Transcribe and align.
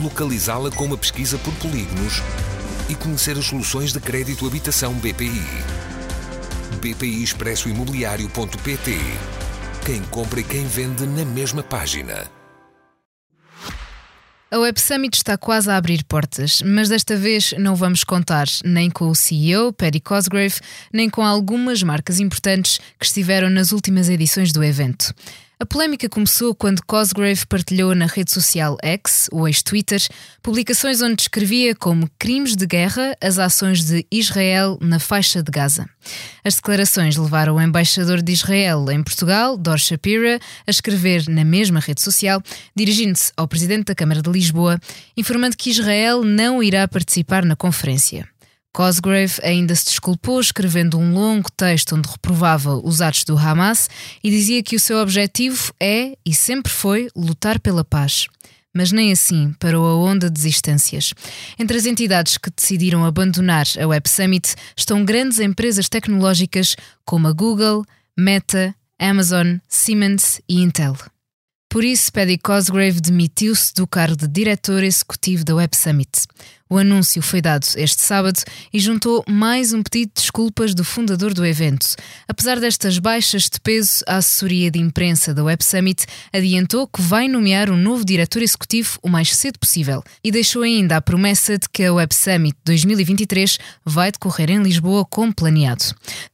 localizá-la 0.00 0.70
com 0.70 0.84
uma 0.84 0.96
pesquisa 0.96 1.38
por 1.38 1.54
polígonos 1.54 2.22
e 2.88 2.94
conhecer 2.94 3.38
as 3.38 3.46
soluções 3.46 3.92
de 3.92 4.00
crédito 4.00 4.46
habitação 4.46 4.92
BPI. 4.94 5.42
BPI 6.80 7.22
Expresso 7.22 7.68
Imobiliário.pt 7.68 8.98
Quem 9.86 10.02
compra 10.04 10.40
e 10.40 10.44
quem 10.44 10.66
vende 10.66 11.06
na 11.06 11.24
mesma 11.24 11.62
página. 11.62 12.30
A 14.50 14.58
Web 14.58 14.80
Summit 14.80 15.16
está 15.16 15.36
quase 15.36 15.68
a 15.68 15.76
abrir 15.76 16.04
portas, 16.04 16.62
mas 16.62 16.88
desta 16.88 17.16
vez 17.16 17.52
não 17.58 17.74
vamos 17.74 18.04
contar 18.04 18.46
nem 18.64 18.88
com 18.88 19.08
o 19.08 19.14
CEO, 19.14 19.72
Paddy 19.72 19.98
Cosgrave, 19.98 20.60
nem 20.92 21.10
com 21.10 21.22
algumas 21.22 21.82
marcas 21.82 22.20
importantes 22.20 22.78
que 22.96 23.04
estiveram 23.04 23.50
nas 23.50 23.72
últimas 23.72 24.08
edições 24.08 24.52
do 24.52 24.62
evento. 24.62 25.12
A 25.56 25.64
polémica 25.64 26.08
começou 26.08 26.52
quando 26.52 26.82
Cosgrave 26.84 27.46
partilhou 27.46 27.94
na 27.94 28.06
rede 28.06 28.32
social 28.32 28.76
X, 28.82 29.28
o 29.32 29.46
ex-Twitter, 29.46 30.02
publicações 30.42 31.00
onde 31.00 31.14
descrevia 31.14 31.76
como 31.76 32.10
crimes 32.18 32.56
de 32.56 32.66
guerra 32.66 33.16
as 33.22 33.38
ações 33.38 33.84
de 33.84 34.04
Israel 34.10 34.76
na 34.80 34.98
faixa 34.98 35.44
de 35.44 35.52
Gaza. 35.52 35.88
As 36.44 36.56
declarações 36.56 37.16
levaram 37.16 37.54
o 37.54 37.60
embaixador 37.60 38.20
de 38.20 38.32
Israel 38.32 38.90
em 38.90 39.02
Portugal, 39.02 39.56
Dor 39.56 39.78
Shapira, 39.78 40.40
a 40.66 40.70
escrever 40.70 41.28
na 41.28 41.44
mesma 41.44 41.78
rede 41.78 42.02
social, 42.02 42.42
dirigindo-se 42.74 43.32
ao 43.36 43.46
presidente 43.46 43.86
da 43.86 43.94
Câmara 43.94 44.20
de 44.20 44.30
Lisboa, 44.30 44.80
informando 45.16 45.56
que 45.56 45.70
Israel 45.70 46.24
não 46.24 46.64
irá 46.64 46.88
participar 46.88 47.44
na 47.44 47.54
conferência. 47.54 48.28
Cosgrave 48.74 49.34
ainda 49.44 49.72
se 49.76 49.84
desculpou 49.84 50.40
escrevendo 50.40 50.98
um 50.98 51.14
longo 51.14 51.48
texto 51.48 51.94
onde 51.94 52.08
reprovava 52.08 52.74
os 52.74 53.00
atos 53.00 53.22
do 53.22 53.38
Hamas 53.38 53.88
e 54.22 54.28
dizia 54.28 54.64
que 54.64 54.74
o 54.74 54.80
seu 54.80 54.98
objetivo 54.98 55.72
é 55.78 56.18
e 56.26 56.34
sempre 56.34 56.72
foi 56.72 57.08
lutar 57.14 57.60
pela 57.60 57.84
paz. 57.84 58.26
Mas 58.74 58.90
nem 58.90 59.12
assim 59.12 59.54
parou 59.60 59.86
a 59.86 59.94
onda 59.96 60.28
de 60.28 60.34
desistências. 60.34 61.14
Entre 61.56 61.76
as 61.76 61.86
entidades 61.86 62.36
que 62.36 62.50
decidiram 62.50 63.04
abandonar 63.04 63.64
a 63.80 63.86
Web 63.86 64.08
Summit 64.08 64.56
estão 64.76 65.04
grandes 65.04 65.38
empresas 65.38 65.88
tecnológicas 65.88 66.74
como 67.04 67.28
a 67.28 67.32
Google, 67.32 67.84
Meta, 68.18 68.74
Amazon, 68.98 69.58
Siemens 69.68 70.40
e 70.48 70.60
Intel. 70.60 70.96
Por 71.74 71.82
isso, 71.82 72.12
Paddy 72.12 72.38
Cosgrave 72.38 73.00
demitiu-se 73.00 73.74
do 73.74 73.84
cargo 73.84 74.16
de 74.16 74.28
diretor 74.28 74.84
executivo 74.84 75.44
da 75.44 75.56
Web 75.56 75.76
Summit. 75.76 76.08
O 76.68 76.78
anúncio 76.78 77.20
foi 77.20 77.42
dado 77.42 77.66
este 77.76 78.00
sábado 78.00 78.40
e 78.72 78.80
juntou 78.80 79.22
mais 79.28 79.74
um 79.74 79.82
pedido 79.82 80.12
de 80.14 80.22
desculpas 80.22 80.74
do 80.74 80.82
fundador 80.82 81.34
do 81.34 81.44
evento. 81.44 81.94
Apesar 82.26 82.58
destas 82.58 82.98
baixas 82.98 83.50
de 83.50 83.60
peso, 83.60 84.02
a 84.06 84.16
assessoria 84.16 84.70
de 84.70 84.78
imprensa 84.78 85.34
da 85.34 85.44
Web 85.44 85.62
Summit 85.62 86.06
adiantou 86.32 86.88
que 86.88 87.02
vai 87.02 87.28
nomear 87.28 87.70
um 87.70 87.76
novo 87.76 88.02
diretor 88.02 88.40
executivo 88.40 88.98
o 89.02 89.10
mais 89.10 89.36
cedo 89.36 89.58
possível 89.58 90.02
e 90.24 90.32
deixou 90.32 90.62
ainda 90.62 90.96
a 90.96 91.02
promessa 91.02 91.58
de 91.58 91.68
que 91.68 91.84
a 91.84 91.92
Web 91.92 92.14
Summit 92.14 92.56
2023 92.64 93.58
vai 93.84 94.10
decorrer 94.10 94.50
em 94.50 94.62
Lisboa 94.62 95.04
como 95.04 95.34
planeado. 95.34 95.84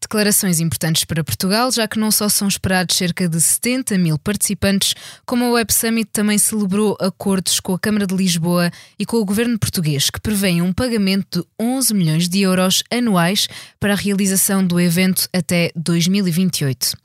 Declarações 0.00 0.60
importantes 0.60 1.04
para 1.04 1.24
Portugal, 1.24 1.70
já 1.72 1.88
que 1.88 1.98
não 1.98 2.12
só 2.12 2.28
são 2.28 2.46
esperados 2.46 2.96
cerca 2.96 3.28
de 3.28 3.40
70 3.40 3.98
mil 3.98 4.16
participantes, 4.16 4.94
como 5.24 5.44
a 5.44 5.50
Web 5.50 5.72
Summit 5.74 6.08
também 6.12 6.38
celebrou 6.38 6.96
acordos 7.00 7.58
com 7.58 7.74
a 7.74 7.78
Câmara 7.78 8.06
de 8.06 8.14
Lisboa 8.14 8.70
e 8.98 9.04
com 9.04 9.16
o 9.16 9.24
governo 9.24 9.58
português, 9.58 10.08
que 10.16 10.20
prevêem 10.22 10.62
um 10.62 10.72
pagamento 10.72 11.40
de 11.40 11.46
11 11.60 11.92
milhões 11.92 12.26
de 12.26 12.40
euros 12.40 12.82
anuais 12.90 13.46
para 13.78 13.92
a 13.92 13.96
realização 13.96 14.66
do 14.66 14.80
evento 14.80 15.28
até 15.30 15.70
2028. 15.76 16.96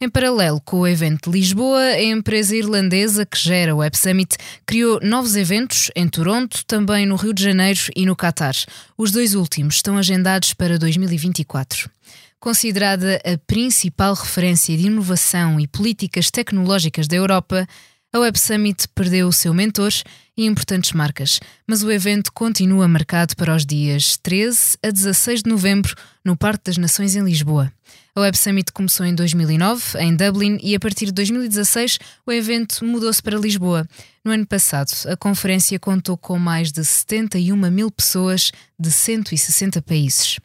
Em 0.00 0.08
paralelo 0.08 0.60
com 0.60 0.78
o 0.78 0.86
evento 0.86 1.28
de 1.28 1.36
Lisboa, 1.36 1.80
a 1.80 2.02
empresa 2.02 2.54
irlandesa 2.54 3.26
que 3.26 3.36
gera 3.36 3.74
o 3.74 3.78
Web 3.78 3.98
Summit 3.98 4.36
criou 4.64 5.00
novos 5.02 5.34
eventos 5.34 5.90
em 5.96 6.06
Toronto, 6.06 6.64
também 6.64 7.06
no 7.06 7.16
Rio 7.16 7.34
de 7.34 7.42
Janeiro 7.42 7.80
e 7.96 8.06
no 8.06 8.14
Catar. 8.14 8.54
Os 8.96 9.10
dois 9.10 9.34
últimos 9.34 9.74
estão 9.74 9.98
agendados 9.98 10.54
para 10.54 10.78
2024. 10.78 11.90
Considerada 12.38 13.20
a 13.24 13.36
principal 13.48 14.14
referência 14.14 14.76
de 14.76 14.86
inovação 14.86 15.58
e 15.58 15.66
políticas 15.66 16.30
tecnológicas 16.30 17.08
da 17.08 17.16
Europa, 17.16 17.66
a 18.12 18.18
Web 18.18 18.38
Summit 18.38 18.88
perdeu 18.88 19.28
o 19.28 19.32
seu 19.32 19.54
mentor 19.54 19.92
e 20.36 20.44
importantes 20.44 20.92
marcas, 20.92 21.38
mas 21.64 21.82
o 21.84 21.92
evento 21.92 22.32
continua 22.32 22.88
marcado 22.88 23.36
para 23.36 23.54
os 23.54 23.64
dias 23.64 24.16
13 24.16 24.78
a 24.82 24.90
16 24.90 25.42
de 25.42 25.50
novembro 25.50 25.94
no 26.24 26.36
Parque 26.36 26.64
das 26.64 26.76
Nações 26.76 27.14
em 27.14 27.22
Lisboa. 27.22 27.72
A 28.14 28.20
Web 28.20 28.36
Summit 28.36 28.72
começou 28.72 29.06
em 29.06 29.14
2009, 29.14 29.98
em 30.00 30.16
Dublin, 30.16 30.58
e 30.60 30.74
a 30.74 30.80
partir 30.80 31.06
de 31.06 31.12
2016 31.12 31.98
o 32.26 32.32
evento 32.32 32.84
mudou-se 32.84 33.22
para 33.22 33.38
Lisboa. 33.38 33.86
No 34.24 34.32
ano 34.32 34.46
passado, 34.46 34.90
a 35.06 35.16
conferência 35.16 35.78
contou 35.78 36.16
com 36.16 36.36
mais 36.36 36.72
de 36.72 36.84
71 36.84 37.56
mil 37.70 37.90
pessoas 37.92 38.50
de 38.78 38.90
160 38.90 39.80
países. 39.82 40.40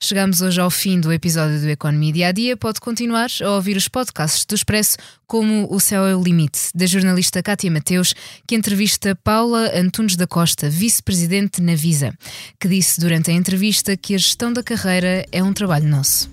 Chegamos 0.00 0.40
hoje 0.40 0.60
ao 0.60 0.70
fim 0.70 1.00
do 1.00 1.12
episódio 1.12 1.60
do 1.60 1.68
Economia 1.68 2.12
Dia 2.12 2.28
a 2.28 2.32
Dia. 2.32 2.56
Pode 2.56 2.80
continuar 2.80 3.28
a 3.42 3.50
ouvir 3.50 3.76
os 3.76 3.88
podcasts 3.88 4.44
do 4.44 4.54
Expresso, 4.54 4.96
como 5.26 5.66
O 5.70 5.80
Céu 5.80 6.06
é 6.06 6.14
o 6.14 6.22
Limite, 6.22 6.70
da 6.72 6.86
jornalista 6.86 7.42
Cátia 7.42 7.68
Mateus, 7.68 8.14
que 8.46 8.54
entrevista 8.54 9.16
Paula 9.16 9.72
Antunes 9.74 10.14
da 10.14 10.24
Costa, 10.24 10.70
vice-presidente 10.70 11.60
na 11.60 11.74
Visa, 11.74 12.14
que 12.60 12.68
disse 12.68 13.00
durante 13.00 13.32
a 13.32 13.34
entrevista 13.34 13.96
que 13.96 14.14
a 14.14 14.18
gestão 14.18 14.52
da 14.52 14.62
carreira 14.62 15.26
é 15.32 15.42
um 15.42 15.52
trabalho 15.52 15.88
nosso. 15.88 16.30